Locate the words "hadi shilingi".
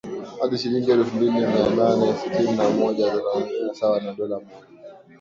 0.41-0.91